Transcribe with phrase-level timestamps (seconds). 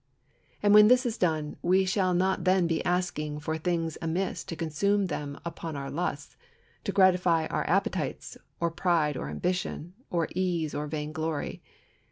[0.63, 4.55] And when this is done we shall not then be asking for things amiss to
[4.55, 6.35] consume them upon our lusts,
[6.85, 11.61] to gratify our appetites, or pride, or ambition, or ease, or vain glory.